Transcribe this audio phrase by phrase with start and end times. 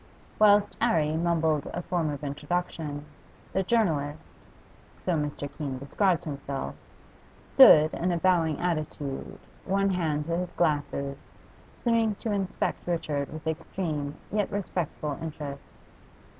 [0.39, 3.05] Whilst 'Arry mumbled a form of introduction,
[3.53, 4.31] the journalist
[4.95, 5.47] so Mr.
[5.55, 6.73] Keene described himself
[7.39, 11.19] stood in a bowing attitude, one hand to his glasses,
[11.83, 15.75] seeming to inspect Richard with extreme yet respectful interest.